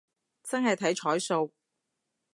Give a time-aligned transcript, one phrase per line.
[0.41, 1.53] 真係睇彩數